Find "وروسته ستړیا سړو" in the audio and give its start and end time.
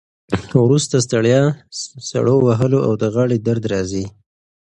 0.65-2.35